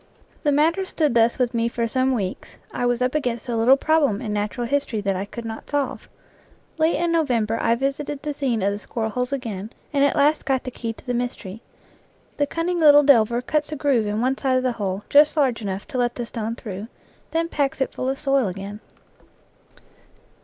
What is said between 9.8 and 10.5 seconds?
and at last